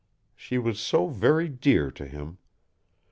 She 0.35 0.57
was 0.57 0.79
so 0.79 1.09
very 1.09 1.47
dear 1.47 1.91
to 1.91 2.07
him. 2.07 2.39